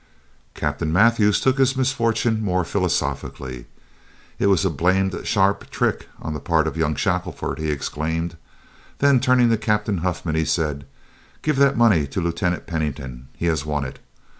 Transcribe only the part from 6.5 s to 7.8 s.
of young Shackelford!" he